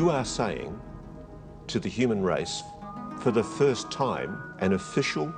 You 0.00 0.08
are 0.08 0.24
saying 0.24 0.80
to 1.66 1.78
the 1.78 1.90
human 1.90 2.22
race, 2.22 2.62
for 3.20 3.30
the 3.30 3.44
first 3.44 3.90
time, 3.90 4.54
an 4.60 4.72
official 4.72 5.30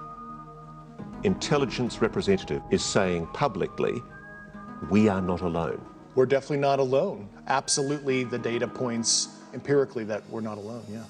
intelligence 1.24 2.00
representative 2.00 2.62
is 2.70 2.84
saying 2.84 3.26
publicly, 3.34 4.00
we 4.88 5.08
are 5.08 5.20
not 5.20 5.40
alone. 5.40 5.84
We're 6.14 6.26
definitely 6.26 6.58
not 6.58 6.78
alone. 6.78 7.28
Absolutely, 7.48 8.22
the 8.22 8.38
data 8.38 8.68
points 8.68 9.40
empirically 9.52 10.04
that 10.04 10.22
we're 10.30 10.40
not 10.40 10.58
alone, 10.58 10.84
yeah. 10.88 11.02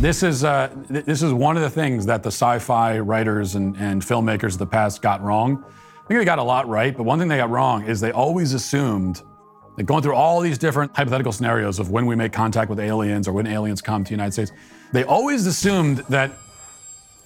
This 0.00 0.24
is, 0.24 0.42
uh, 0.42 0.74
th- 0.88 1.04
this 1.04 1.22
is 1.22 1.32
one 1.32 1.56
of 1.56 1.62
the 1.62 1.70
things 1.70 2.06
that 2.06 2.24
the 2.24 2.32
sci 2.32 2.58
fi 2.58 2.98
writers 2.98 3.54
and, 3.54 3.76
and 3.76 4.02
filmmakers 4.02 4.54
of 4.54 4.58
the 4.58 4.66
past 4.66 5.00
got 5.00 5.22
wrong. 5.22 5.64
I 5.64 6.08
think 6.08 6.18
they 6.18 6.24
got 6.24 6.40
a 6.40 6.42
lot 6.42 6.68
right, 6.68 6.96
but 6.96 7.04
one 7.04 7.20
thing 7.20 7.28
they 7.28 7.36
got 7.36 7.50
wrong 7.50 7.86
is 7.86 8.00
they 8.00 8.10
always 8.10 8.52
assumed 8.52 9.22
that 9.76 9.84
going 9.84 10.02
through 10.02 10.14
all 10.14 10.40
these 10.40 10.58
different 10.58 10.94
hypothetical 10.96 11.32
scenarios 11.32 11.78
of 11.78 11.90
when 11.90 12.06
we 12.06 12.16
make 12.16 12.32
contact 12.32 12.70
with 12.70 12.80
aliens 12.80 13.28
or 13.28 13.32
when 13.32 13.46
aliens 13.46 13.80
come 13.80 14.04
to 14.04 14.08
the 14.08 14.14
United 14.14 14.32
States, 14.32 14.52
they 14.92 15.04
always 15.04 15.46
assumed 15.46 15.98
that 16.08 16.32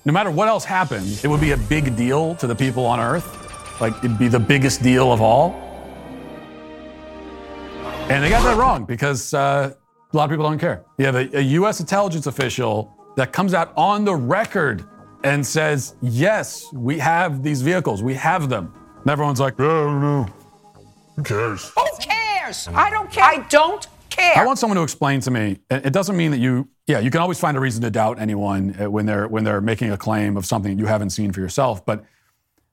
no 0.04 0.12
matter 0.12 0.30
what 0.30 0.48
else 0.48 0.64
happened, 0.64 1.20
it 1.22 1.28
would 1.28 1.40
be 1.40 1.52
a 1.52 1.56
big 1.56 1.96
deal 1.96 2.34
to 2.36 2.46
the 2.46 2.54
people 2.54 2.84
on 2.86 2.98
Earth. 3.00 3.80
Like 3.80 3.96
it'd 3.98 4.18
be 4.18 4.28
the 4.28 4.40
biggest 4.40 4.82
deal 4.82 5.12
of 5.12 5.20
all. 5.20 5.66
And 8.08 8.24
they 8.24 8.28
got 8.28 8.42
that 8.42 8.56
wrong 8.56 8.84
because 8.84 9.32
uh, 9.34 9.72
a 10.12 10.16
lot 10.16 10.24
of 10.24 10.30
people 10.30 10.44
don't 10.44 10.58
care. 10.58 10.84
You 10.98 11.06
have 11.06 11.14
a, 11.14 11.38
a 11.38 11.42
U.S. 11.42 11.78
intelligence 11.80 12.26
official 12.26 12.96
that 13.16 13.32
comes 13.32 13.54
out 13.54 13.72
on 13.76 14.04
the 14.04 14.14
record 14.14 14.84
and 15.22 15.46
says, 15.46 15.94
yes, 16.00 16.72
we 16.72 16.98
have 16.98 17.42
these 17.42 17.62
vehicles, 17.62 18.02
we 18.02 18.14
have 18.14 18.48
them. 18.48 18.72
And 19.02 19.10
everyone's 19.10 19.40
like, 19.40 19.60
I 19.60 19.64
don't 19.64 20.00
know. 20.00 20.26
Who 21.16 21.22
cares? 21.22 21.70
Who 21.76 21.89
cares? 22.50 22.68
I 22.74 22.90
don't 22.90 23.10
care. 23.10 23.24
I 23.24 23.46
don't 23.48 23.86
care. 24.08 24.36
I 24.36 24.44
want 24.44 24.58
someone 24.58 24.76
to 24.76 24.82
explain 24.82 25.20
to 25.20 25.30
me. 25.30 25.58
It 25.70 25.92
doesn't 25.92 26.16
mean 26.16 26.30
that 26.32 26.38
you, 26.38 26.68
yeah, 26.86 26.98
you 26.98 27.10
can 27.10 27.20
always 27.20 27.38
find 27.38 27.56
a 27.56 27.60
reason 27.60 27.82
to 27.82 27.90
doubt 27.90 28.20
anyone 28.20 28.76
uh, 28.80 28.90
when 28.90 29.06
they're 29.06 29.28
when 29.28 29.44
they're 29.44 29.60
making 29.60 29.92
a 29.92 29.96
claim 29.96 30.36
of 30.36 30.46
something 30.46 30.78
you 30.78 30.86
haven't 30.86 31.10
seen 31.10 31.32
for 31.32 31.40
yourself. 31.40 31.84
But 31.84 32.04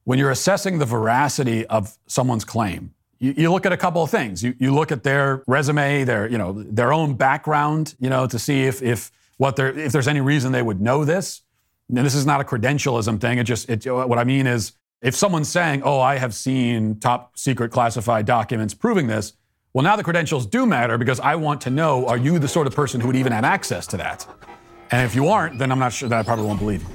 when 0.04 0.20
you're 0.20 0.32
assessing 0.32 0.80
the 0.80 0.86
veracity 0.86 1.66
of 1.68 1.98
someone's 2.08 2.46
claim, 2.46 2.94
you, 3.20 3.34
you 3.38 3.52
look 3.52 3.66
at 3.66 3.74
a 3.74 3.78
couple 3.78 4.04
of 4.04 4.10
things. 4.10 4.44
You, 4.44 4.56
you 4.60 4.74
look 4.74 4.92
at 4.92 5.04
their 5.04 5.44
resume, 5.48 6.04
their 6.04 6.28
you 6.28 6.38
know 6.38 6.54
their 6.54 6.94
own 6.94 7.16
background, 7.16 7.96
you 8.00 8.10
know, 8.10 8.28
to 8.28 8.40
see 8.40 8.64
if 8.64 8.82
if 8.82 9.12
what 9.38 9.56
they're 9.56 9.78
if 9.78 9.92
there's 9.92 10.08
any 10.08 10.22
reason 10.22 10.52
they 10.52 10.64
would 10.64 10.82
know 10.82 11.06
this. 11.06 11.42
And 11.90 11.98
this 12.06 12.16
is 12.16 12.26
not 12.26 12.42
a 12.42 12.44
credentialism 12.44 13.22
thing. 13.22 13.38
It 13.38 13.46
just 13.46 13.70
it, 13.70 13.86
what 13.86 14.20
I 14.20 14.26
mean 14.26 14.46
is 14.46 14.74
if 15.02 15.16
someone's 15.16 15.48
saying, 15.48 15.84
"Oh, 15.84 16.02
I 16.02 16.18
have 16.18 16.34
seen 16.34 17.00
top 17.00 17.38
secret 17.38 17.72
classified 17.72 18.26
documents 18.26 18.74
proving 18.74 19.08
this," 19.08 19.34
well, 19.74 19.84
now 19.84 19.96
the 19.96 20.04
credentials 20.04 20.46
do 20.46 20.66
matter 20.66 20.98
because 20.98 21.20
I 21.20 21.36
want 21.36 21.62
to 21.62 21.70
know: 21.70 22.08
Are 22.08 22.18
you 22.18 22.40
the 22.40 22.48
sort 22.48 22.68
of 22.68 22.76
person 22.76 23.00
who 23.00 23.08
would 23.08 23.16
even 23.16 23.32
have 23.32 23.44
access 23.44 23.86
to 23.88 23.98
that? 23.98 24.26
And 24.92 25.06
if 25.06 25.16
you 25.16 25.28
aren't, 25.28 25.60
then 25.60 25.72
I'm 25.72 25.80
not 25.80 25.94
sure 25.94 26.08
that 26.10 26.18
I 26.18 26.24
probably 26.24 26.46
won't 26.46 26.60
believe 26.60 26.82
you. 26.84 26.90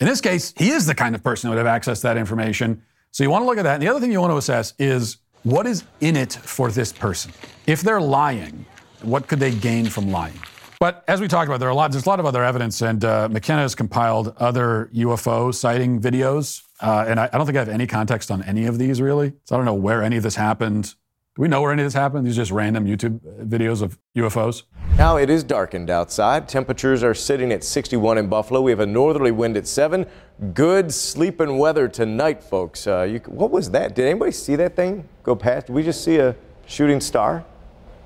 In 0.00 0.06
this 0.06 0.20
case, 0.20 0.52
he 0.56 0.70
is 0.70 0.86
the 0.86 0.94
kind 0.94 1.14
of 1.14 1.22
person 1.22 1.48
who 1.48 1.56
would 1.56 1.58
have 1.58 1.66
access 1.66 2.00
to 2.00 2.08
that 2.08 2.16
information. 2.18 2.82
So 3.12 3.24
you 3.24 3.30
want 3.30 3.42
to 3.42 3.46
look 3.46 3.56
at 3.56 3.62
that. 3.62 3.74
And 3.74 3.82
the 3.82 3.88
other 3.88 4.00
thing 4.00 4.12
you 4.12 4.20
want 4.20 4.32
to 4.32 4.36
assess 4.36 4.74
is 4.78 5.16
what 5.42 5.66
is 5.66 5.84
in 6.00 6.16
it 6.16 6.34
for 6.34 6.70
this 6.70 6.92
person? 6.92 7.32
If 7.66 7.80
they're 7.80 8.00
lying, 8.00 8.66
what 9.02 9.26
could 9.26 9.40
they 9.40 9.52
gain 9.52 9.86
from 9.86 10.10
lying? 10.10 10.38
But 10.78 11.04
as 11.08 11.20
we 11.20 11.28
talked 11.28 11.48
about, 11.48 11.60
there 11.60 11.68
are 11.68 11.72
a 11.72 11.74
lot. 11.74 11.92
There's 11.92 12.04
a 12.04 12.08
lot 12.08 12.20
of 12.20 12.26
other 12.26 12.44
evidence, 12.44 12.82
and 12.82 13.02
uh, 13.02 13.28
McKenna 13.30 13.62
has 13.62 13.74
compiled 13.74 14.34
other 14.36 14.90
UFO 14.94 15.54
sighting 15.54 16.00
videos. 16.00 16.62
Uh, 16.80 17.06
and 17.08 17.18
I, 17.18 17.30
I 17.32 17.38
don't 17.38 17.46
think 17.46 17.56
I 17.56 17.60
have 17.60 17.70
any 17.70 17.86
context 17.86 18.30
on 18.30 18.42
any 18.42 18.66
of 18.66 18.76
these 18.78 19.00
really. 19.00 19.32
So 19.44 19.56
I 19.56 19.58
don't 19.58 19.64
know 19.64 19.74
where 19.74 20.02
any 20.02 20.18
of 20.18 20.22
this 20.22 20.34
happened. 20.34 20.94
Do 21.36 21.42
we 21.42 21.48
know 21.48 21.60
where 21.60 21.70
any 21.70 21.82
of 21.82 21.86
this 21.86 21.92
happened? 21.92 22.26
These 22.26 22.38
are 22.38 22.40
just 22.40 22.50
random 22.50 22.86
YouTube 22.86 23.20
videos 23.46 23.82
of 23.82 23.98
UFOs. 24.16 24.62
Now 24.96 25.18
it 25.18 25.28
is 25.28 25.44
darkened 25.44 25.90
outside. 25.90 26.48
Temperatures 26.48 27.02
are 27.02 27.12
sitting 27.12 27.52
at 27.52 27.62
61 27.62 28.16
in 28.16 28.26
Buffalo. 28.26 28.62
We 28.62 28.70
have 28.70 28.80
a 28.80 28.86
northerly 28.86 29.32
wind 29.32 29.58
at 29.58 29.66
7. 29.66 30.06
Good 30.54 30.94
sleeping 30.94 31.58
weather 31.58 31.88
tonight, 31.88 32.42
folks. 32.42 32.86
Uh, 32.86 33.02
you, 33.02 33.18
what 33.26 33.50
was 33.50 33.70
that? 33.72 33.94
Did 33.94 34.06
anybody 34.06 34.32
see 34.32 34.56
that 34.56 34.76
thing 34.76 35.06
go 35.24 35.36
past? 35.36 35.66
Did 35.66 35.74
we 35.74 35.82
just 35.82 36.02
see 36.02 36.16
a 36.16 36.34
shooting 36.66 37.02
star 37.02 37.44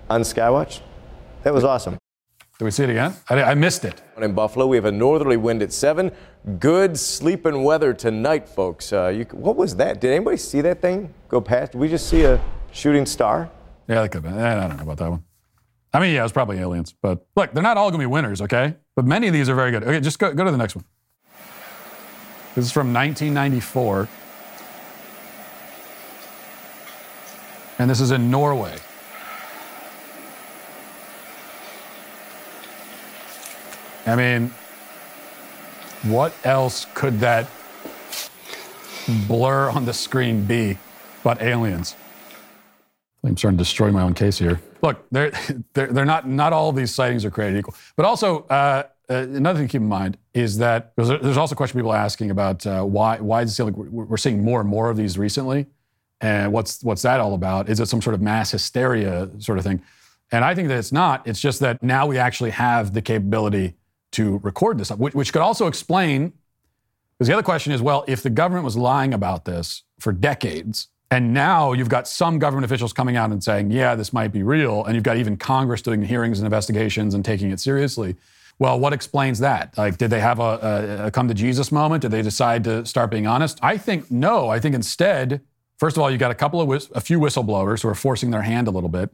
on 0.09 0.23
Skywatch? 0.23 0.81
That 1.45 1.55
was 1.55 1.63
awesome. 1.63 1.99
Did 2.59 2.65
we 2.65 2.73
see 2.73 2.83
it 2.83 2.91
again? 2.91 3.15
I, 3.29 3.43
I 3.45 3.55
missed 3.55 3.85
it. 3.85 4.03
In 4.21 4.35
Buffalo, 4.35 4.67
we 4.67 4.77
have 4.77 4.87
a 4.87 4.93
northerly 4.93 5.37
wind 5.37 5.63
at 5.63 5.73
7. 5.73 6.11
Good 6.59 6.99
sleeping 6.99 7.63
weather 7.63 7.95
tonight, 7.95 8.49
folks. 8.49 8.93
Uh, 8.93 9.07
you, 9.07 9.25
what 9.31 9.55
was 9.55 9.77
that? 9.77 10.01
Did 10.01 10.11
anybody 10.11 10.37
see 10.37 10.63
that 10.63 10.83
thing 10.83 11.15
go 11.29 11.41
past? 11.41 11.73
Did 11.73 11.79
we 11.79 11.89
just 11.89 12.09
see 12.09 12.25
a 12.25 12.41
shooting 12.73 13.07
star? 13.07 13.51
Yeah, 13.89 14.03
that 14.03 14.11
could 14.11 14.25
have 14.25 14.35
been. 14.35 14.43
Eh, 14.43 14.57
I 14.57 14.69
don't 14.69 14.77
know 14.77 14.83
about 14.83 14.99
that 14.99 15.11
one. 15.11 15.25
I 15.93 15.99
mean, 15.99 16.15
yeah, 16.15 16.21
it 16.21 16.25
was 16.25 16.33
probably 16.33 16.59
aliens. 16.59 16.95
But 17.01 17.27
look, 17.37 17.53
they're 17.53 17.63
not 17.63 17.77
all 17.77 17.91
going 17.91 18.01
to 18.01 18.07
be 18.07 18.13
winners, 18.13 18.41
okay? 18.43 18.77
But 18.95 19.05
many 19.05 19.27
of 19.27 19.33
these 19.33 19.49
are 19.49 19.55
very 19.55 19.71
good. 19.71 19.83
Okay, 19.83 20.01
just 20.01 20.19
go, 20.19 20.33
go 20.33 20.45
to 20.45 20.51
the 20.51 20.57
next 20.57 20.77
one. 20.77 20.85
This 22.55 22.65
is 22.65 22.73
from 22.73 22.93
1994. 22.93 24.09
And 27.79 27.91
this 27.91 28.01
is 28.01 28.11
in 28.11 28.31
Norway. 28.31 28.77
I 34.07 34.17
mean, 34.17 34.53
what 36.03 36.35
else 36.45 36.87
could 36.95 37.21
that 37.21 37.49
blur 39.29 39.71
on 39.71 39.85
the 39.85 39.93
screen 39.93 40.45
be 40.45 40.79
but 41.23 41.41
aliens? 41.43 41.97
I'm 43.25 43.37
starting 43.37 43.59
to 43.59 43.65
destroy 43.65 43.91
my 43.91 44.03
own 44.03 44.15
case 44.15 44.39
here. 44.39 44.61
Look, 44.83 45.05
they're, 45.11 45.31
they're, 45.75 45.89
they're 45.89 46.05
not, 46.05 46.29
not 46.29 46.53
all 46.53 46.73
these 46.73 46.95
sightings 46.95 47.25
are 47.25 47.31
created 47.31 47.59
equal. 47.59 47.75
But 47.97 48.07
also, 48.07 48.45
uh, 48.45 48.85
uh, 49.09 49.15
another 49.15 49.59
thing 49.59 49.69
to 49.69 49.73
keep 49.73 49.83
in 49.83 49.89
mind 49.89 50.17
is 50.35 50.59
that 50.59 50.93
there's, 50.97 51.37
also 51.37 51.55
a 51.55 51.57
question 51.57 51.79
people 51.79 51.91
are 51.91 51.99
asking 51.99 52.31
about 52.31 52.67
uh, 52.67 52.83
why, 52.85 53.19
why 53.19 53.43
does 53.43 53.53
it 53.53 53.55
seem 53.57 53.67
like 53.67 53.77
we're, 53.77 54.05
we're 54.05 54.17
seeing 54.17 54.43
more 54.43 54.61
and 54.61 54.69
more 54.69 54.89
of 54.89 54.97
these 54.97 55.19
recently? 55.19 55.67
And 56.21 56.53
what's, 56.53 56.83
what's 56.85 57.03
that 57.03 57.19
all 57.19 57.35
about? 57.35 57.69
Is 57.69 57.81
it 57.81 57.87
some 57.87 58.01
sort 58.01 58.15
of 58.15 58.21
mass 58.21 58.51
hysteria 58.53 59.29
sort 59.39 59.59
of 59.59 59.65
thing? 59.65 59.83
And 60.33 60.45
I 60.45 60.55
think 60.55 60.69
that 60.69 60.79
it's 60.79 60.93
not. 60.93 61.27
It's 61.27 61.41
just 61.41 61.61
that 61.61 61.83
now 61.83 62.07
we 62.07 62.19
actually 62.19 62.51
have 62.51 62.95
the 62.95 63.03
capability 63.03 63.75
to 64.13 64.39
record 64.39 64.79
this, 64.79 64.91
which, 64.91 65.15
which 65.15 65.33
could 65.33 65.43
also 65.43 65.67
explain. 65.67 66.33
Because 67.19 67.29
the 67.29 67.35
other 67.35 67.43
question 67.43 67.73
is 67.73 67.83
well, 67.83 68.05
if 68.07 68.23
the 68.23 68.31
government 68.31 68.65
was 68.65 68.77
lying 68.77 69.13
about 69.13 69.45
this 69.45 69.83
for 69.99 70.13
decades, 70.13 70.89
and 71.11 71.35
now 71.35 71.73
you've 71.73 71.89
got 71.89 72.07
some 72.07 72.39
government 72.39 72.65
officials 72.65 72.93
coming 72.93 73.17
out 73.17 73.33
and 73.33 73.43
saying, 73.43 73.73
yeah, 73.73 73.97
this 73.97 74.13
might 74.13 74.33
be 74.33 74.43
real. 74.45 74.85
And 74.85 74.95
you've 74.95 75.03
got 75.05 75.17
even 75.17 75.37
Congress 75.37 75.83
doing 75.83 76.03
hearings 76.03 76.39
and 76.39 76.47
investigations 76.47 77.15
and 77.15 77.25
taking 77.25 77.51
it 77.51 77.59
seriously. 77.59 78.17
Well, 78.61 78.79
what 78.79 78.93
explains 78.93 79.41
that? 79.41 79.77
Like, 79.77 79.97
did 79.97 80.11
they 80.11 80.21
have 80.21 80.39
a, 80.39 81.03
a, 81.03 81.07
a 81.07 81.11
come 81.11 81.27
to 81.29 81.35
Jesus 81.35 81.73
moment? 81.73 82.03
Did 82.03 82.13
they 82.13 82.23
decide 82.23 82.63
to 82.65 82.87
start 82.87 83.11
being 83.11 83.27
honest? 83.27 83.59
I 83.63 83.77
think 83.77 84.11
no. 84.11 84.51
I 84.51 84.61
think 84.61 84.75
instead, 84.75 85.41
first 85.79 85.97
of 85.97 86.03
all, 86.03 86.11
you 86.11 86.19
got 86.19 86.31
a 86.31 86.35
couple 86.35 86.61
of, 86.61 86.69
whis- 86.69 86.91
a 86.95 87.01
few 87.01 87.19
whistleblowers 87.19 87.83
who 87.83 87.89
are 87.89 87.95
forcing 87.95 88.31
their 88.31 88.43
hand 88.43 88.69
a 88.69 88.71
little 88.71 88.91
bit. 88.91 89.11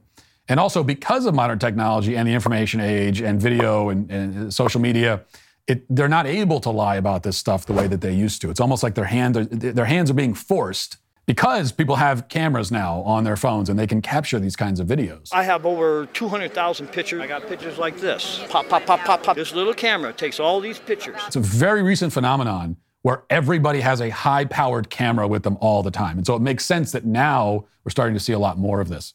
And 0.49 0.59
also 0.59 0.83
because 0.83 1.25
of 1.25 1.33
modern 1.33 1.59
technology 1.59 2.15
and 2.15 2.27
the 2.27 2.33
information 2.33 2.79
age 2.79 3.21
and 3.21 3.41
video 3.41 3.89
and, 3.89 4.11
and 4.11 4.47
uh, 4.47 4.51
social 4.51 4.79
media, 4.81 5.23
it, 5.65 5.83
they're 5.89 6.07
not 6.07 6.27
able 6.27 6.59
to 6.59 6.69
lie 6.69 6.97
about 6.97 7.23
this 7.23 7.37
stuff 7.37 7.65
the 7.65 7.73
way 7.73 7.87
that 7.87 8.01
they 8.01 8.13
used 8.13 8.41
to. 8.41 8.49
It's 8.49 8.59
almost 8.59 8.83
like 8.83 8.95
their, 8.95 9.05
hand, 9.05 9.35
their 9.35 9.85
hands 9.85 10.11
are 10.11 10.13
being 10.13 10.33
forced 10.33 10.97
because 11.27 11.71
people 11.73 11.97
have 11.97 12.29
cameras 12.29 12.71
now 12.71 13.01
on 13.01 13.23
their 13.25 13.35
phones 13.35 13.69
and 13.69 13.77
they 13.77 13.85
can 13.85 14.01
capture 14.01 14.39
these 14.39 14.55
kinds 14.55 14.79
of 14.79 14.87
videos. 14.87 15.29
I 15.31 15.43
have 15.43 15.65
over 15.65 16.07
200,000 16.07 16.87
pictures. 16.87 17.21
I 17.21 17.27
got 17.27 17.45
pictures 17.47 17.77
like 17.77 17.97
this. 17.97 18.41
Pop, 18.49 18.67
pop, 18.69 18.85
pop, 18.85 19.01
pop, 19.01 19.21
pop. 19.21 19.35
This 19.35 19.53
little 19.53 19.73
camera 19.73 20.13
takes 20.13 20.39
all 20.39 20.59
these 20.59 20.79
pictures. 20.79 21.17
It's 21.27 21.35
a 21.35 21.41
very 21.41 21.83
recent 21.83 22.13
phenomenon 22.13 22.77
where 23.01 23.23
everybody 23.29 23.81
has 23.81 24.01
a 24.01 24.09
high 24.09 24.45
powered 24.45 24.89
camera 24.89 25.27
with 25.27 25.43
them 25.43 25.57
all 25.61 25.83
the 25.83 25.91
time. 25.91 26.17
And 26.17 26.25
so 26.25 26.35
it 26.35 26.41
makes 26.41 26.65
sense 26.65 26.93
that 26.93 27.05
now 27.05 27.65
we're 27.83 27.91
starting 27.91 28.15
to 28.15 28.19
see 28.19 28.33
a 28.33 28.39
lot 28.39 28.57
more 28.57 28.81
of 28.81 28.87
this 28.87 29.13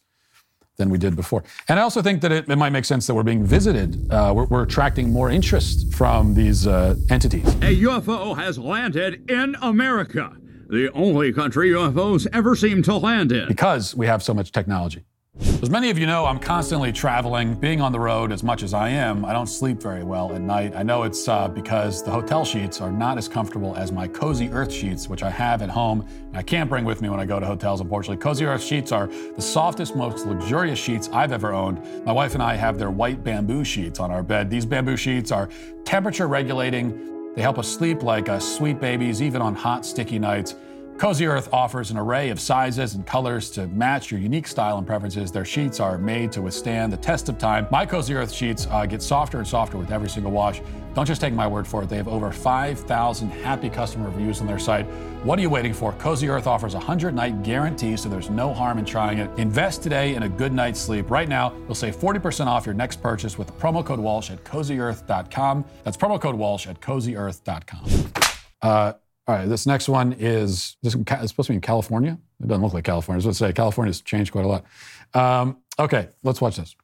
than 0.77 0.89
we 0.89 0.97
did 0.97 1.15
before. 1.15 1.43
And 1.67 1.79
I 1.79 1.83
also 1.83 2.01
think 2.01 2.21
that 2.21 2.31
it, 2.31 2.49
it 2.49 2.55
might 2.55 2.71
make 2.71 2.85
sense 2.85 3.05
that 3.07 3.13
we're 3.13 3.23
being 3.23 3.45
visited. 3.45 4.11
Uh, 4.11 4.33
we're, 4.35 4.45
we're, 4.45 4.63
attracting 4.63 5.11
more 5.11 5.29
interest 5.29 5.93
from 5.93 6.33
these 6.33 6.65
uh, 6.65 6.95
entities. 7.11 7.45
A 7.55 7.81
UFO 7.83 8.35
has 8.35 8.57
landed 8.57 9.29
in 9.29 9.55
America, 9.61 10.35
the 10.73 10.91
only 10.93 11.31
country 11.31 11.69
UFOs 11.69 12.25
ever 12.33 12.55
seem 12.55 12.81
to 12.81 12.95
land 12.97 13.31
in. 13.31 13.47
Because 13.47 13.95
we 13.95 14.07
have 14.07 14.23
so 14.23 14.33
much 14.33 14.51
technology. 14.51 15.03
As 15.39 15.69
many 15.69 15.89
of 15.91 15.97
you 15.99 16.05
know, 16.07 16.25
I'm 16.25 16.39
constantly 16.39 16.91
traveling, 16.91 17.53
being 17.55 17.79
on 17.79 17.91
the 17.91 17.99
road 17.99 18.31
as 18.31 18.43
much 18.43 18.63
as 18.63 18.73
I 18.73 18.89
am. 18.89 19.23
I 19.23 19.33
don't 19.33 19.47
sleep 19.47 19.81
very 19.81 20.03
well 20.03 20.33
at 20.33 20.41
night. 20.41 20.73
I 20.75 20.83
know 20.83 21.03
it's 21.03 21.27
uh, 21.27 21.47
because 21.47 22.03
the 22.03 22.11
hotel 22.11 22.43
sheets 22.43 22.81
are 22.81 22.91
not 22.91 23.17
as 23.17 23.27
comfortable 23.27 23.75
as 23.75 23.91
my 23.91 24.07
Cozy 24.07 24.49
Earth 24.49 24.71
sheets, 24.71 25.07
which 25.07 25.21
I 25.21 25.29
have 25.29 25.61
at 25.61 25.69
home. 25.69 26.07
And 26.27 26.37
I 26.37 26.41
can't 26.41 26.69
bring 26.69 26.85
with 26.85 27.01
me 27.01 27.09
when 27.09 27.19
I 27.19 27.25
go 27.25 27.39
to 27.39 27.45
hotels, 27.45 27.79
unfortunately. 27.79 28.21
Cozy 28.21 28.45
Earth 28.45 28.63
sheets 28.63 28.91
are 28.91 29.07
the 29.07 29.41
softest, 29.41 29.95
most 29.95 30.25
luxurious 30.25 30.79
sheets 30.79 31.07
I've 31.13 31.31
ever 31.31 31.53
owned. 31.53 31.83
My 32.03 32.11
wife 32.11 32.33
and 32.33 32.41
I 32.41 32.55
have 32.55 32.79
their 32.79 32.91
white 32.91 33.23
bamboo 33.23 33.63
sheets 33.63 33.99
on 33.99 34.09
our 34.09 34.23
bed. 34.23 34.49
These 34.49 34.65
bamboo 34.65 34.97
sheets 34.97 35.31
are 35.31 35.49
temperature 35.83 36.27
regulating. 36.27 37.12
They 37.35 37.41
help 37.41 37.57
us 37.57 37.67
sleep 37.67 38.03
like 38.03 38.29
uh, 38.29 38.39
sweet 38.39 38.79
babies, 38.79 39.21
even 39.21 39.41
on 39.41 39.55
hot, 39.55 39.85
sticky 39.85 40.19
nights. 40.19 40.55
Cozy 40.97 41.25
Earth 41.25 41.51
offers 41.51 41.91
an 41.91 41.97
array 41.97 42.29
of 42.29 42.39
sizes 42.39 42.93
and 42.93 43.05
colors 43.05 43.49
to 43.51 43.67
match 43.67 44.11
your 44.11 44.19
unique 44.19 44.47
style 44.47 44.77
and 44.77 44.87
preferences. 44.87 45.31
Their 45.31 45.43
sheets 45.43 45.79
are 45.79 45.97
made 45.97 46.31
to 46.31 46.41
withstand 46.41 46.93
the 46.93 46.97
test 46.97 47.27
of 47.29 47.37
time. 47.37 47.67
My 47.71 47.85
Cozy 47.85 48.13
Earth 48.13 48.31
sheets 48.31 48.67
uh, 48.69 48.85
get 48.85 49.01
softer 49.01 49.39
and 49.39 49.47
softer 49.47 49.77
with 49.77 49.91
every 49.91 50.09
single 50.09 50.31
wash. 50.31 50.61
Don't 50.93 51.05
just 51.05 51.19
take 51.19 51.33
my 51.33 51.47
word 51.47 51.67
for 51.67 51.83
it. 51.83 51.89
They 51.89 51.97
have 51.97 52.07
over 52.07 52.31
5,000 52.31 53.29
happy 53.29 53.69
customer 53.69 54.09
reviews 54.09 54.39
on 54.39 54.47
their 54.47 54.59
site. 54.59 54.85
What 55.23 55.39
are 55.39 55.41
you 55.41 55.49
waiting 55.49 55.73
for? 55.73 55.93
Cozy 55.93 56.29
Earth 56.29 56.47
offers 56.47 56.75
a 56.75 56.77
100 56.77 57.13
night 57.15 57.43
guarantee, 57.43 57.97
so 57.97 58.07
there's 58.07 58.29
no 58.29 58.53
harm 58.53 58.77
in 58.77 58.85
trying 58.85 59.17
it. 59.17 59.29
Invest 59.37 59.81
today 59.81 60.15
in 60.15 60.23
a 60.23 60.29
good 60.29 60.53
night's 60.53 60.79
sleep. 60.79 61.09
Right 61.09 61.27
now, 61.27 61.53
you'll 61.65 61.75
save 61.75 61.97
40% 61.97 62.45
off 62.45 62.65
your 62.65 62.75
next 62.75 63.01
purchase 63.01 63.37
with 63.37 63.47
the 63.47 63.53
promo 63.53 63.83
code 63.83 63.99
Walsh 63.99 64.29
at 64.29 64.43
cozyearth.com. 64.43 65.65
That's 65.83 65.97
promo 65.97 66.21
code 66.21 66.35
Walsh 66.35 66.67
at 66.67 66.79
cozyearth.com. 66.79 68.13
Uh, 68.61 68.93
all 69.25 69.35
right, 69.35 69.47
this 69.47 69.65
next 69.65 69.87
one 69.87 70.13
is 70.19 70.75
this 70.83 70.95
is 70.95 71.01
supposed 71.01 71.47
to 71.47 71.53
be 71.53 71.55
in 71.55 71.61
California. 71.61 72.17
It 72.41 72.47
doesn't 72.47 72.61
look 72.61 72.73
like 72.73 72.83
California. 72.83 73.15
I 73.15 73.25
was 73.25 73.25
going 73.25 73.33
to 73.33 73.37
say 73.37 73.53
California's 73.53 74.01
changed 74.01 74.33
quite 74.33 74.43
a 74.43 74.47
lot. 74.49 74.65
Um, 75.13 75.57
okay, 75.79 76.09
let's 76.23 76.41
watch 76.41 76.57
this. 76.57 76.75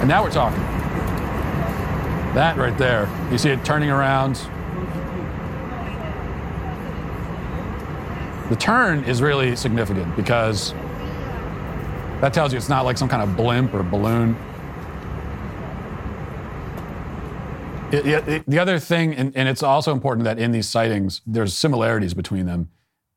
And 0.00 0.08
now 0.08 0.24
we're 0.24 0.32
talking. 0.32 0.58
That 2.34 2.56
right 2.56 2.76
there, 2.76 3.08
you 3.30 3.38
see 3.38 3.50
it 3.50 3.64
turning 3.64 3.90
around. 3.90 4.34
The 8.48 8.56
turn 8.56 9.04
is 9.04 9.22
really 9.22 9.54
significant 9.54 10.16
because 10.16 10.72
that 12.20 12.34
tells 12.34 12.52
you 12.52 12.58
it's 12.58 12.68
not 12.68 12.84
like 12.84 12.98
some 12.98 13.08
kind 13.08 13.22
of 13.22 13.36
blimp 13.36 13.72
or 13.72 13.84
balloon. 13.84 14.36
It, 17.94 18.28
it, 18.28 18.44
the 18.48 18.58
other 18.58 18.78
thing, 18.78 19.14
and, 19.14 19.36
and, 19.36 19.48
it's 19.48 19.62
also 19.62 19.92
important 19.92 20.24
that 20.24 20.38
in 20.38 20.52
these 20.52 20.68
sightings, 20.68 21.20
there's 21.26 21.54
similarities 21.54 22.14
between 22.14 22.46
them. 22.46 22.70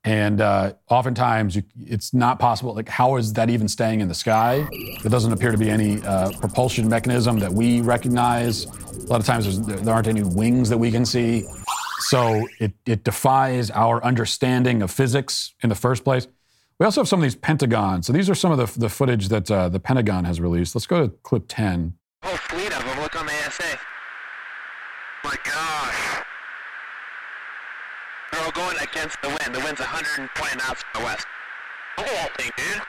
And 0.04 0.40
uh, 0.40 0.74
oftentimes, 0.88 1.56
you, 1.56 1.62
it's 1.84 2.14
not 2.14 2.38
possible. 2.38 2.74
Like, 2.74 2.88
how 2.88 3.16
is 3.16 3.32
that 3.34 3.50
even 3.50 3.68
staying 3.68 4.00
in 4.00 4.08
the 4.08 4.14
sky? 4.14 4.66
There 5.02 5.10
doesn't 5.10 5.32
appear 5.32 5.50
to 5.50 5.58
be 5.58 5.68
any 5.68 6.00
uh, 6.02 6.30
propulsion 6.38 6.88
mechanism 6.88 7.38
that 7.40 7.52
we 7.52 7.80
recognize. 7.80 8.66
A 8.66 9.06
lot 9.08 9.20
of 9.20 9.26
times, 9.26 9.60
there 9.66 9.92
aren't 9.92 10.06
any 10.06 10.22
wings 10.22 10.68
that 10.68 10.78
we 10.78 10.90
can 10.90 11.04
see. 11.04 11.46
So 12.00 12.46
it, 12.60 12.72
it 12.86 13.04
defies 13.04 13.70
our 13.72 14.02
understanding 14.04 14.82
of 14.82 14.90
physics 14.90 15.54
in 15.62 15.68
the 15.68 15.74
first 15.74 16.04
place. 16.04 16.28
We 16.78 16.84
also 16.84 17.00
have 17.00 17.08
some 17.08 17.18
of 17.18 17.24
these 17.24 17.34
pentagons. 17.34 18.06
So 18.06 18.12
these 18.12 18.30
are 18.30 18.36
some 18.36 18.52
of 18.52 18.58
the, 18.58 18.78
the 18.78 18.88
footage 18.88 19.28
that 19.28 19.50
uh, 19.50 19.68
the 19.68 19.80
Pentagon 19.80 20.24
has 20.24 20.40
released. 20.40 20.76
Let's 20.76 20.86
go 20.86 21.08
to 21.08 21.08
clip 21.24 21.46
10. 21.48 21.94
Whole 22.22 22.36
fleet 22.36 22.72
of 22.72 22.84
them. 22.84 23.00
Look 23.00 23.18
on 23.18 23.26
the 23.26 23.32
ASA. 23.46 23.78
My 25.24 25.36
gosh. 25.42 26.24
They're 28.32 28.42
all 28.44 28.52
going 28.52 28.76
against 28.90 29.20
the 29.22 29.28
wind. 29.28 29.54
The 29.54 29.60
wind's 29.60 29.80
120 29.80 30.56
knots 30.56 30.82
from 30.82 31.00
the 31.00 31.06
west. 31.06 31.26
Look 31.96 32.06
at 32.06 32.14
that 32.14 32.36
thing, 32.36 32.50
dude. 32.56 32.82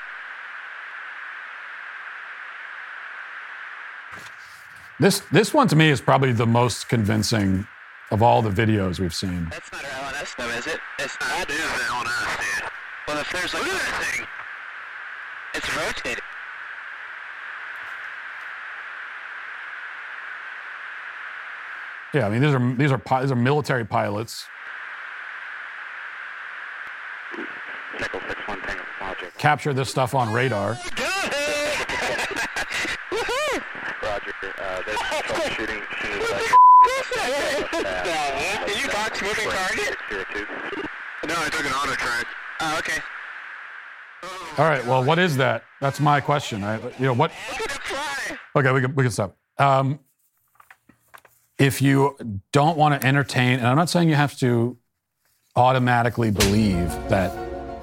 This 5.00 5.19
this 5.31 5.54
one 5.54 5.68
to 5.69 5.75
me 5.75 5.90
is 5.90 6.01
probably 6.01 6.34
the 6.34 6.46
most 6.46 6.90
convincing 6.90 7.66
of 8.12 8.22
all 8.22 8.42
the 8.42 8.50
videos 8.50 9.00
we've 9.00 9.13
seen. 9.13 9.48
That's 9.50 9.72
not 9.72 9.86
our 9.86 10.12
LNS 10.12 10.36
though, 10.36 10.50
is 10.50 10.68
it? 10.68 10.80
It's 11.00 11.18
not. 11.22 11.48
That 11.48 11.50
is 11.50 11.57
the 11.57 11.63
LNS, 11.63 12.60
dude. 12.60 12.69
Well, 13.07 13.18
if 13.19 13.31
there's 13.31 13.54
like... 13.54 13.63
Look 13.63 13.74
at 13.74 13.80
that 13.80 14.04
thing! 14.04 14.28
It's 15.56 15.75
rotating. 15.75 16.24
Yeah, 22.13 22.25
I 22.25 22.30
mean 22.30 22.42
these 22.42 22.54
are 22.54 22.75
these 22.75 22.92
are 22.92 23.22
these 23.22 23.31
are 23.31 23.36
military 23.36 23.86
pilots. 23.86 24.48
Capture 29.40 29.74
this 29.74 29.90
stuff 29.90 30.14
on 30.14 30.32
radar. 30.34 30.72
Roger. 30.72 30.82
Uh, 34.58 34.82
there's 34.86 35.00
troubleshooting. 35.00 35.82
Did 38.68 38.82
you 38.82 38.90
box 38.90 39.22
moving 39.22 39.50
target? 39.50 39.96
No, 41.26 41.36
I 41.38 41.48
took 41.50 41.66
an 41.66 41.72
auto 41.72 41.94
track. 41.94 42.28
Oh, 42.60 42.78
okay. 42.80 43.02
All 44.58 44.66
right. 44.70 44.86
Well, 44.86 45.06
what 45.06 45.20
is 45.20 45.38
that? 45.38 45.64
That's 45.80 46.02
my 46.02 46.20
question. 46.20 46.66
I, 46.66 46.78
you 46.98 47.06
know 47.06 47.14
what? 47.14 47.32
Okay, 48.58 48.72
we 48.74 48.82
can 48.82 48.94
we 48.94 49.04
can 49.04 49.12
stop. 49.12 49.38
Um, 49.58 50.00
if 51.58 51.82
you 51.82 52.18
don't 52.52 52.78
want 52.78 53.00
to 53.00 53.08
entertain, 53.08 53.60
and 53.60 53.68
I'm 53.68 53.78
not 53.78 53.90
saying 53.90 54.10
you 54.10 54.16
have 54.16 54.38
to 54.40 54.78
automatically 55.56 56.30
believe 56.30 56.90
that 57.08 57.32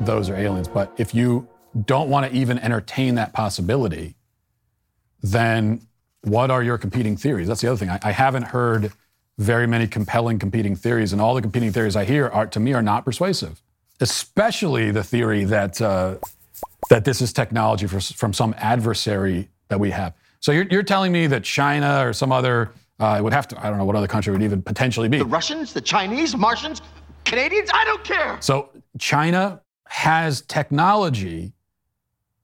those 0.00 0.28
are 0.28 0.36
aliens, 0.36 0.68
but 0.68 0.92
if 0.96 1.14
you 1.14 1.48
don't 1.84 2.08
want 2.08 2.30
to 2.30 2.36
even 2.36 2.58
entertain 2.58 3.14
that 3.16 3.32
possibility, 3.32 4.14
then 5.22 5.80
what 6.22 6.50
are 6.50 6.62
your 6.62 6.78
competing 6.78 7.16
theories? 7.16 7.48
That's 7.48 7.60
the 7.60 7.68
other 7.68 7.76
thing. 7.76 7.90
I, 7.90 7.98
I 8.02 8.12
haven't 8.12 8.44
heard 8.44 8.92
very 9.38 9.66
many 9.66 9.86
compelling 9.86 10.38
competing 10.38 10.74
theories, 10.74 11.12
and 11.12 11.20
all 11.20 11.34
the 11.34 11.42
competing 11.42 11.72
theories 11.72 11.96
I 11.96 12.04
hear 12.04 12.28
are, 12.28 12.46
to 12.46 12.60
me, 12.60 12.72
are 12.72 12.82
not 12.82 13.04
persuasive. 13.04 13.62
Especially 14.00 14.90
the 14.90 15.04
theory 15.04 15.44
that 15.44 15.80
uh, 15.80 16.16
that 16.90 17.04
this 17.04 17.20
is 17.20 17.32
technology 17.32 17.86
for, 17.86 18.00
from 18.00 18.32
some 18.32 18.54
adversary 18.58 19.48
that 19.68 19.80
we 19.80 19.90
have. 19.90 20.14
So 20.40 20.52
you're, 20.52 20.66
you're 20.70 20.82
telling 20.82 21.12
me 21.12 21.26
that 21.26 21.42
China 21.44 22.06
or 22.06 22.12
some 22.12 22.32
other 22.32 22.70
uh, 23.00 23.18
would 23.22 23.32
have 23.32 23.48
to, 23.48 23.64
I 23.64 23.68
don't 23.68 23.78
know 23.78 23.84
what 23.84 23.96
other 23.96 24.06
country 24.06 24.32
would 24.32 24.42
even 24.42 24.62
potentially 24.62 25.08
be. 25.08 25.18
The 25.18 25.24
Russians, 25.24 25.72
the 25.72 25.80
Chinese, 25.80 26.36
Martians, 26.36 26.82
Canadians, 27.24 27.70
I 27.72 27.84
don't 27.84 28.04
care. 28.04 28.36
So 28.40 28.70
China 28.98 29.60
has 29.88 30.40
technology 30.42 31.52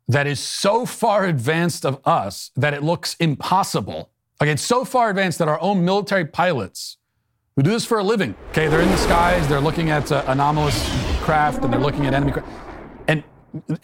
that 0.08 0.26
is 0.26 0.40
so 0.40 0.84
far 0.84 1.24
advanced 1.24 1.84
of 1.84 2.00
us 2.04 2.50
that 2.56 2.74
it 2.74 2.82
looks 2.82 3.14
impossible. 3.16 4.10
Like 4.40 4.50
it's 4.50 4.62
so 4.62 4.84
far 4.84 5.10
advanced 5.10 5.38
that 5.38 5.48
our 5.48 5.60
own 5.60 5.84
military 5.84 6.24
pilots 6.24 6.98
who 7.56 7.62
do 7.62 7.70
this 7.70 7.84
for 7.84 7.98
a 7.98 8.02
living, 8.02 8.34
okay, 8.50 8.68
they're 8.68 8.80
in 8.80 8.88
the 8.88 8.96
skies, 8.96 9.46
they're 9.48 9.60
looking 9.60 9.90
at 9.90 10.10
uh, 10.10 10.24
anomalous 10.26 10.82
craft 11.20 11.62
and 11.64 11.72
they're 11.72 11.80
looking 11.80 12.06
at 12.06 12.14
enemy 12.14 12.32
craft. 12.32 12.48
And, 13.08 13.22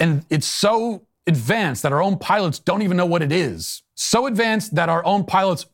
and 0.00 0.25
it's 0.31 0.46
so 0.46 1.06
advanced 1.26 1.82
that 1.82 1.93
our 1.93 2.02
own 2.02 2.19
pilots 2.19 2.58
don't 2.58 2.82
even 2.82 2.96
know 2.96 3.06
what 3.06 3.22
it 3.22 3.31
is. 3.31 3.82
So 3.94 4.26
advanced 4.26 4.75
that 4.75 4.88
our 4.88 5.05
own 5.05 5.25
pilots 5.25 5.66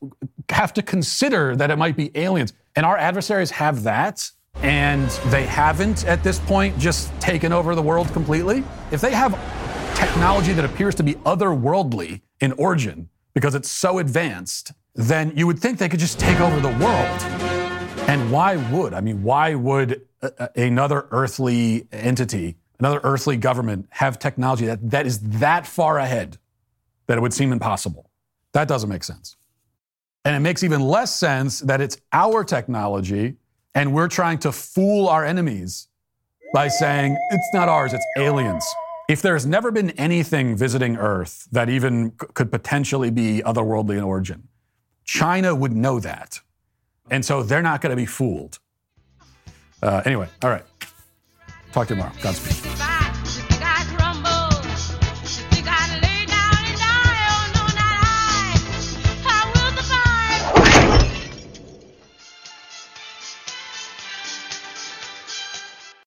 have 0.51 0.73
to 0.75 0.83
consider 0.83 1.57
that 1.57 1.71
it 1.71 1.77
might 1.77 1.97
be 1.97 2.11
aliens. 2.17 2.53
And 2.77 2.85
our 2.85 2.97
adversaries 2.97 3.53
have 3.53 3.85
that, 3.85 4.31
and 4.57 5.09
they 5.27 5.45
haven't 5.45 6.05
at 6.07 6.23
this 6.23 6.39
point 6.39 6.79
just 6.79 7.13
taken 7.21 7.53
over 7.53 7.75
the 7.75 7.83
world 7.83 8.13
completely. 8.13 8.65
If 8.91 9.01
they 9.01 9.13
have 9.13 9.33
technology 9.97 10.53
that 10.53 10.65
appears 10.65 10.95
to 10.97 11.03
be 11.03 11.15
otherworldly 11.15 12.21
in 12.41 12.53
origin 12.53 13.09
because 13.35 13.55
it's 13.55 13.71
so 13.71 13.99
advanced, 13.99 14.73
then 14.95 15.33
you 15.37 15.47
would 15.47 15.59
think 15.59 15.79
they 15.79 15.89
could 15.89 16.01
just 16.01 16.19
take 16.19 16.41
over 16.41 16.61
the 16.61 16.77
world. 16.85 17.23
And 18.09 18.31
why 18.31 18.57
would? 18.71 18.95
I 18.95 19.01
mean, 19.01 19.23
why 19.23 19.55
would 19.55 20.07
a, 20.23 20.33
a, 20.39 20.63
another 20.63 21.07
earthly 21.11 21.87
entity 21.91 22.57
another 22.79 23.01
earthly 23.05 23.37
government 23.37 23.87
have 23.91 24.19
technology 24.19 24.67
that, 24.67 24.91
that 24.91 25.07
is 25.07 25.19
that 25.21 25.67
far 25.67 25.99
ahead 25.99 26.39
that 27.07 27.19
it 27.19 27.21
would 27.21 27.33
seem 27.35 27.53
impossible. 27.53 28.11
That 28.53 28.69
doesn't 28.69 28.89
make 28.89 29.05
sense. 29.05 29.37
And 30.25 30.35
it 30.35 30.41
makes 30.41 30.63
even 30.63 30.81
less 30.81 31.15
sense 31.15 31.61
that 31.61 31.81
it's 31.81 31.99
our 32.13 32.45
technology 32.45 33.37
and 33.75 33.93
we're 33.93 34.09
trying 34.09 34.39
to 34.39 34.53
fool 34.53 35.09
our 35.09 35.25
enemies 35.25 35.89
by 36.53 36.69
saying 36.69 37.17
it's 37.31 37.51
not 37.53 37.69
ours, 37.69 37.93
it's 37.93 38.07
aliens. 38.17 38.65
If 39.09 39.21
there's 39.21 39.45
never 39.45 39.71
been 39.71 39.91
anything 39.91 40.57
visiting 40.57 40.97
Earth 40.97 41.47
that 41.53 41.69
even 41.69 42.13
could 42.13 42.51
potentially 42.51 43.11
be 43.11 43.43
otherworldly 43.45 43.99
in 43.99 44.05
origin, 44.05 44.49
China 45.05 45.55
would 45.55 45.73
know 45.73 46.01
that. 46.01 46.41
And 47.11 47.25
so 47.25 47.43
they're 47.43 47.63
not 47.63 47.81
going 47.81 47.91
to 47.91 47.97
be 47.97 48.07
fooled. 48.07 48.59
Uh, 49.83 50.01
anyway, 50.07 50.29
all 50.43 50.51
right. 50.51 50.65
Talk 51.73 51.89
to 51.89 51.95
you 51.95 52.01
tomorrow. 52.01 52.17
Godspeed. 52.23 52.74